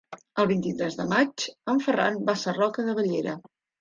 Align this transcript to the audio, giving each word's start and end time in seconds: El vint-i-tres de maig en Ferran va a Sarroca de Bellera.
El 0.43 0.47
vint-i-tres 0.51 0.95
de 1.01 1.05
maig 1.11 1.45
en 1.73 1.81
Ferran 1.89 2.17
va 2.31 2.35
a 2.39 2.43
Sarroca 2.45 2.87
de 2.89 2.97
Bellera. 3.03 3.37